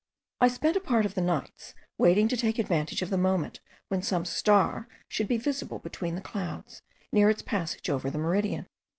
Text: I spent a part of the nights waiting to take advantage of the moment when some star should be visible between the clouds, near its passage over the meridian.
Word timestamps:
I 0.39 0.47
spent 0.47 0.75
a 0.75 0.79
part 0.81 1.05
of 1.05 1.13
the 1.13 1.21
nights 1.21 1.75
waiting 1.99 2.27
to 2.29 2.35
take 2.35 2.57
advantage 2.57 3.03
of 3.03 3.11
the 3.11 3.19
moment 3.19 3.59
when 3.89 4.01
some 4.01 4.25
star 4.25 4.87
should 5.07 5.27
be 5.27 5.37
visible 5.37 5.77
between 5.77 6.15
the 6.15 6.21
clouds, 6.21 6.81
near 7.13 7.29
its 7.29 7.43
passage 7.43 7.87
over 7.87 8.09
the 8.09 8.17
meridian. 8.17 8.65